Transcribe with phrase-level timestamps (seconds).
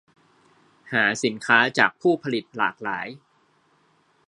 [0.91, 3.07] หาสินค้าจากผู้ผลิตหลากหลาย